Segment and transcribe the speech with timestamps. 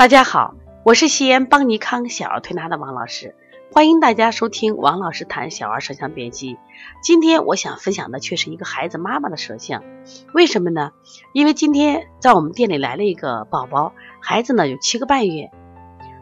[0.00, 3.34] 大家好，我是西安邦尼康小儿推拿的王老师，
[3.70, 6.56] 欢迎大家收听王老师谈小儿舌象辨析。
[7.02, 9.84] 今天我想分享的却是一个孩子妈妈的舌象，
[10.32, 10.92] 为什么呢？
[11.34, 13.92] 因为今天在我们店里来了一个宝宝，
[14.22, 15.50] 孩子呢有七个半月，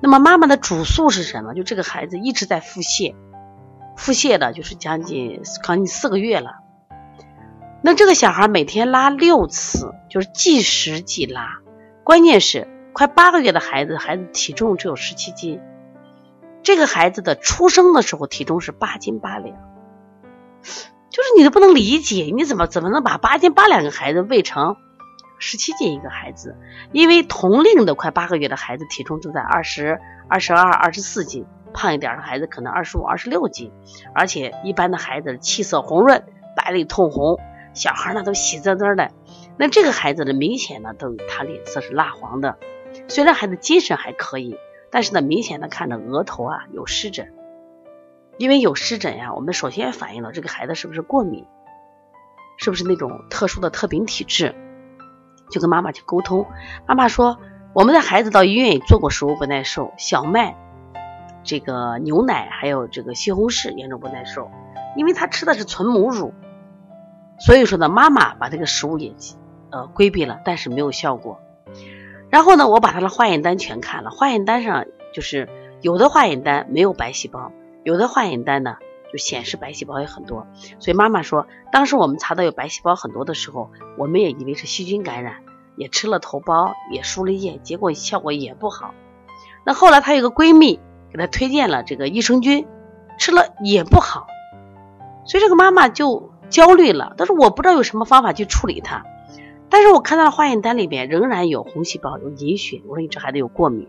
[0.00, 1.52] 那么妈妈的主诉是什么？
[1.52, 3.14] 就这个孩子一直在腹泻，
[3.94, 6.60] 腹泻的就是将近将近四个月了。
[7.82, 11.58] 那这个小孩每天拉六次，就是即食即拉，
[12.04, 12.68] 关键是。
[12.96, 15.60] 快八个月的孩子，孩子体重只有十七斤。
[16.62, 19.54] 这个孩子的出生的时候体重是八斤八两，
[21.10, 24.76] 就是你都不能理解，你怎么怎么能把八斤八两个孩子喂成
[25.38, 26.56] 十七斤一个孩子？
[26.90, 29.98] 因为同龄的快八个月的孩子体重就在二十
[30.30, 33.72] 二、十二、二十四斤，胖一点的孩子可能二十五、二十六斤，
[34.14, 36.24] 而且一般的孩子气色红润，
[36.56, 37.38] 白里透红，
[37.74, 39.10] 小孩呢都喜滋滋的。
[39.58, 42.56] 那这个孩子呢，明显呢都他脸色是蜡黄的。
[43.08, 44.56] 虽然孩子精神还可以，
[44.90, 47.32] 但是呢，明显的看着额头啊有湿疹，
[48.38, 51.46] 因为有湿疹呀，我们首先反映了这个孩子是不是过敏，
[52.56, 54.54] 是不是那种特殊的特禀体质，
[55.50, 56.46] 就跟妈妈去沟通。
[56.86, 57.38] 妈妈说，
[57.72, 60.56] 我们的孩子到医院也做过食物不耐受，小麦、
[61.44, 64.50] 这个牛奶还有这个西红柿严重不耐受，
[64.96, 66.32] 因为他吃的是纯母乳，
[67.38, 69.14] 所以说呢，妈妈把这个食物也
[69.70, 71.40] 呃规避了，但是没有效果。
[72.30, 75.48] 然后呢，我把他的化验单全看了，化验单上就是
[75.80, 77.52] 有的化验单没有白细胞，
[77.84, 78.76] 有的化验单呢
[79.12, 80.46] 就显示白细胞也很多。
[80.78, 85.36] 所以妈妈说，当时我们查到有白细胞很多的时候，我们也以为是细菌感染，
[85.76, 88.92] 也吃了头孢，也输了液，结果效果也不好。
[89.64, 90.80] 那后来她有个闺蜜
[91.12, 92.66] 给她推荐了这个益生菌，
[93.18, 94.26] 吃了也不好，
[95.24, 99.04] 所以这个妈妈就焦虑了，但是我不知道有什么方法去处理它。
[99.68, 102.82] 但是我看到的化验单里边仍然有红细胞，有隐血。
[102.86, 103.88] 我说你这孩子有过敏。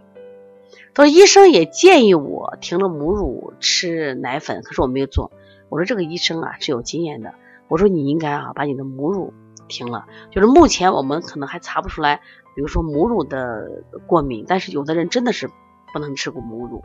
[0.93, 5.31] 他说医生也建议我停了母乳吃奶粉，可是我没有做。
[5.69, 7.33] 我说这个医生啊是有经验的。
[7.67, 9.33] 我说你应该啊把你的母乳
[9.67, 10.05] 停了。
[10.31, 12.21] 就是目前我们可能还查不出来，
[12.55, 15.49] 比如说母乳的过敏，但是有的人真的是
[15.93, 16.83] 不能吃过母乳。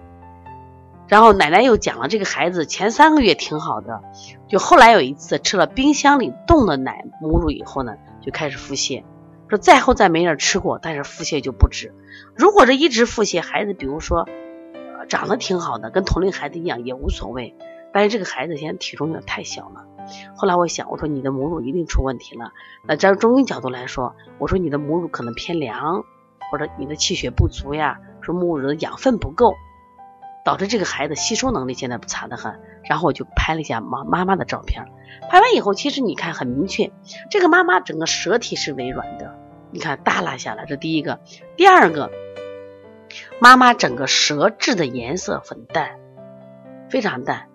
[1.09, 4.03] 然后奶奶又讲了，这个孩子前三个月挺好的，
[4.49, 7.95] 就后来有一次吃了冰箱里冻的奶母乳以后呢。
[8.23, 9.05] 就开始腹泻，
[9.49, 11.93] 说再后再没人吃过，但是腹泻就不止。
[12.35, 14.29] 如果是一直腹泻，孩子比如说
[15.09, 17.55] 长得挺好的，跟同龄孩子一样也无所谓。
[17.93, 19.85] 但是这个孩子现在体重有点太小了。
[20.35, 22.53] 后来我想，我说你的母乳一定出问题了。
[22.87, 26.05] 那站中医角度来说，我说你的母乳可能偏凉，
[26.51, 29.55] 或者你的气血不足呀，说母乳的养分不够。
[30.45, 32.59] 导致这个孩子吸收能力现在不差得很，
[32.93, 34.85] 然后我就拍了一下妈妈妈的照片，
[35.31, 36.93] 拍完以后，其实你看很明确，
[37.31, 39.35] 这个妈妈整个舌体是微软的，
[39.71, 41.21] 你看耷拉下来，这第一个，
[41.57, 42.11] 第二个，
[43.41, 46.01] 妈妈整个舌质的颜色很淡，
[46.91, 47.49] 非常淡。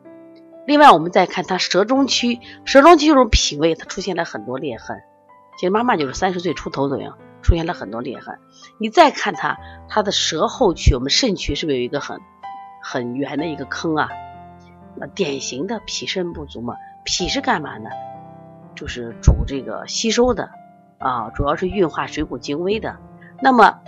[0.66, 4.98] 另外，我们再看她舌中区，舌中区就是脾胃，它出现了很多裂痕。
[5.59, 8.40] 其实妈妈就是三十岁出头左右，出现了很多裂痕。
[8.80, 12.19] 你再看她，她的舌后区，我们肾区是不是有一个很？
[12.80, 14.08] 很圆的一个坑啊，
[15.06, 16.75] 典型的脾肾不足嘛。
[17.03, 17.90] 脾是干嘛呢？
[18.75, 20.50] 就是主这个吸收的
[20.97, 22.97] 啊，主要是运化水谷精微的。
[23.41, 23.80] 那么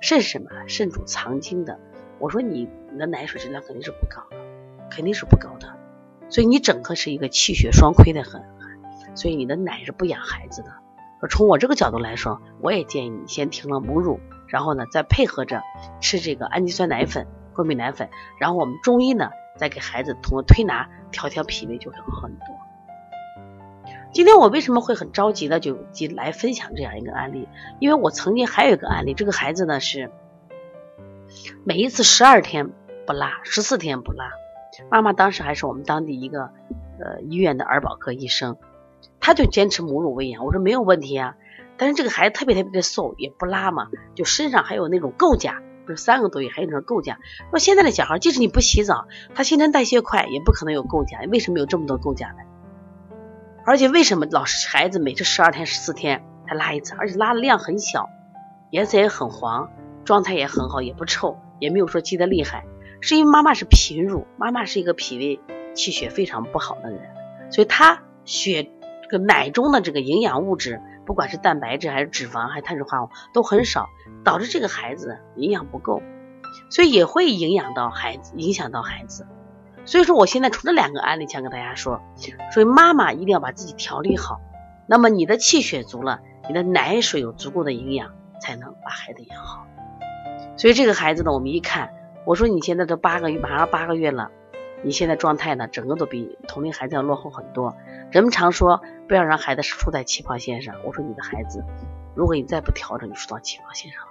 [0.00, 0.50] 肾什么？
[0.66, 1.78] 肾主藏精的。
[2.18, 4.36] 我说你你的奶水质量肯定是不高的，
[4.90, 5.74] 肯定是不高的。
[6.28, 8.42] 所以你整个是一个气血双亏的很，
[9.14, 10.70] 所以你的奶是不养孩子的。
[11.30, 15.62] 从我这个角度来说，我也建议你先停了母乳，然后呢再配合着
[16.00, 17.26] 吃这个氨基酸奶粉。
[17.54, 22.46] 过敏奶粉，然后我们中医呢，再给孩子通过推拿调调脾胃就会好很多。
[24.12, 27.48] 今天我为什么会很着急的就就来分享这样一个案例？
[27.80, 30.10] 因为我曾经还有一个案例，这个孩子呢是
[31.64, 32.70] 每一次十二天
[33.06, 34.30] 不拉，十四天不拉，
[34.90, 36.50] 妈妈当时还是我们当地一个
[36.98, 38.56] 呃医院的儿保科医生，
[39.20, 41.36] 他就坚持母乳喂养，我说没有问题啊，
[41.76, 45.36] 但是这个孩子特别特别的瘦，也不拉嘛，就身上还有那种垢
[45.86, 45.88] 痂。
[45.88, 47.16] 这三个多月还有点构痂。
[47.50, 51.30] 说现在的小孩，即使你不洗澡，他新陈代谢快，也不可能有构痂。
[51.30, 52.42] 为什么有这么多构痂呢？
[53.64, 58.08] 而且为什么老是孩子每次十二天、十四天才拉一次，而且拉的量很小，
[58.70, 59.70] 颜色也很黄，
[60.04, 62.64] 状态也很好，也不臭，也没有说积得厉害。
[63.00, 65.40] 是因为妈妈是贫乳，妈妈是一个脾胃
[65.74, 67.00] 气血非常不好的人，
[67.50, 68.70] 所以她血
[69.02, 70.80] 这个奶中的这个营养物质。
[71.06, 73.88] 不管是蛋白质还是脂肪还是碳水化合物都很少，
[74.24, 76.02] 导致这个孩子营养不够，
[76.68, 79.26] 所以也会影响到孩子，影响到孩子。
[79.84, 82.02] 所以说，我现在除了两个案例想跟大家说，
[82.52, 84.40] 所以妈妈一定要把自己调理好。
[84.88, 88.10] 那么你的气血足了，你的奶水有足够的营养，
[88.40, 89.64] 才能把孩子养好。
[90.56, 91.92] 所以这个孩子呢，我们一看，
[92.24, 94.30] 我说你现在都八个月，马上八个月了，
[94.86, 97.74] 你现在状态呢，整个都比同龄孩子要落后很多。
[98.12, 101.64] 人们常说不要让孩子输在起跑线上，我说你的孩子，
[102.14, 104.10] 如果你再不调整，就输到起跑线上了。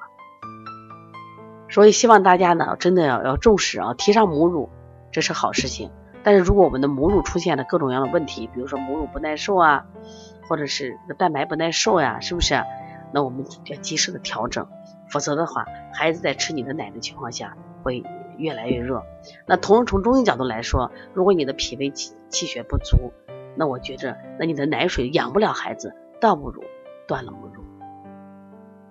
[1.70, 4.70] 所以希望大家呢，真的要要重视啊，提倡母乳，
[5.14, 5.92] 这是好事情。
[6.24, 9.86] 但是如果我们的母乳出现了各种各样的问题，比如说母乳不耐受啊，
[10.50, 12.62] 或者是蛋白不耐受呀，是不是？
[13.14, 14.68] 那我们要及时的调整，
[15.10, 18.04] 否则的话，孩子在吃你的奶的情况下会
[18.38, 19.06] 越来越弱。
[19.46, 23.14] 那同时从中医角度来说，如果你的脾胃气气血不足，
[23.56, 26.64] 那我觉着，那你的奶水养不了孩子，倒不如
[27.08, 27.64] 断了母乳。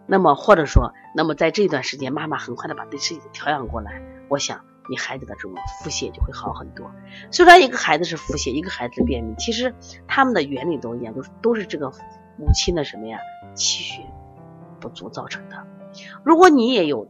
[0.06, 6.90] 那么或者说，那么在这段时间，妈妈很快的把这身体调养过来，我想你孩子的这种腹泻就会好很多。
[7.30, 9.74] 虽然一个孩子是腹泻，一个孩子便秘，其实
[10.06, 11.90] 他们的原理都一样，都都是这个
[12.36, 13.18] 母亲的什么呀
[13.54, 14.02] 气血
[14.78, 15.66] 不足造成的。
[16.22, 17.08] 如果你也有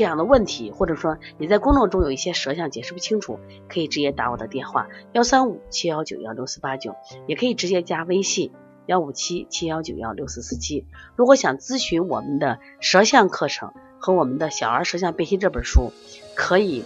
[0.00, 3.38] 这样的问题，或者说你在工作中有一些舌象解释不清楚，
[3.68, 8.50] 可以直接打我的电话幺三五七幺九幺六四八九，也可以直接加微信。
[8.86, 10.86] 幺五七七幺九幺六四四七，
[11.16, 15.92] 如果想咨询我们的舌象课程和我们的小儿舌象辨析这本书，
[16.34, 16.82] 可以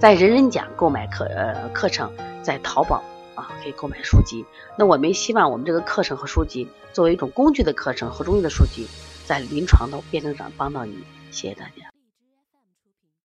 [0.00, 2.10] 在人人讲购买课呃课程，
[2.42, 3.04] 在淘宝
[3.36, 4.44] 啊可以购买书籍。
[4.76, 8.88] 那我们希望我们这个课程和书籍作为一种工具的课程和中医的书籍，
[9.24, 10.98] 在临床的辩证上帮到你。
[11.34, 11.93] 谢谢大家。